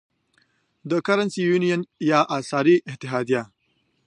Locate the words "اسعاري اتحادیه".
2.39-3.41